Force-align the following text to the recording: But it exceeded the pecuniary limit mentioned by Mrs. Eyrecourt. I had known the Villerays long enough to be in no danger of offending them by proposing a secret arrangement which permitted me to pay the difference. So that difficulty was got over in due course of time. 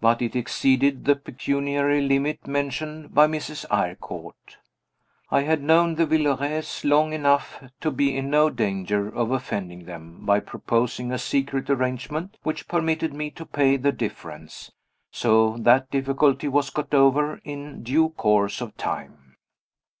But 0.00 0.22
it 0.22 0.36
exceeded 0.36 1.04
the 1.04 1.16
pecuniary 1.16 2.00
limit 2.00 2.46
mentioned 2.46 3.12
by 3.12 3.26
Mrs. 3.26 3.64
Eyrecourt. 3.72 4.58
I 5.32 5.40
had 5.42 5.64
known 5.64 5.96
the 5.96 6.06
Villerays 6.06 6.84
long 6.84 7.12
enough 7.12 7.60
to 7.80 7.90
be 7.90 8.16
in 8.16 8.30
no 8.30 8.50
danger 8.50 9.08
of 9.08 9.32
offending 9.32 9.84
them 9.84 10.24
by 10.24 10.38
proposing 10.38 11.10
a 11.10 11.18
secret 11.18 11.68
arrangement 11.68 12.36
which 12.44 12.68
permitted 12.68 13.12
me 13.12 13.30
to 13.32 13.44
pay 13.44 13.76
the 13.76 13.90
difference. 13.90 14.70
So 15.10 15.56
that 15.58 15.90
difficulty 15.90 16.46
was 16.46 16.70
got 16.70 16.94
over 16.94 17.40
in 17.42 17.82
due 17.82 18.10
course 18.10 18.60
of 18.60 18.76
time. 18.76 19.34